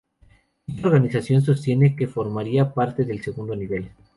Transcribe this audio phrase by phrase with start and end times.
[0.65, 3.91] Dicha organización sostiene que formaría parte del segundo nivel.